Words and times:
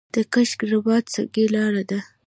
د 0.15 0.17
کشک 0.33 0.59
رباط 0.71 1.05
سنګي 1.13 1.45
لاره 1.53 1.83
ده 1.89 1.99